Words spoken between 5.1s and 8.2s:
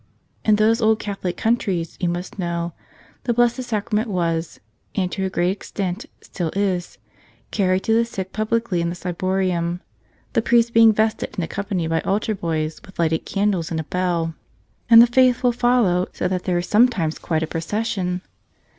to a great extent, still is, carried to the